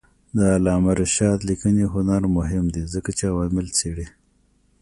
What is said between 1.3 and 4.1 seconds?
لیکنی هنر مهم دی ځکه چې عوامل څېړي.